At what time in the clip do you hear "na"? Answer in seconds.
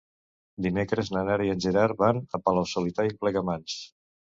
1.17-1.23